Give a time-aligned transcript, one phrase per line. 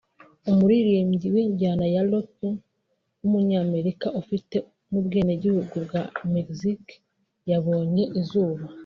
[0.49, 2.37] umuririmbyi w’injyana ya Rock
[3.19, 4.55] w’umunyamerika ufite
[4.89, 6.93] n’ubwenegihugu bwa Mexique
[7.51, 8.63] yabonye izuba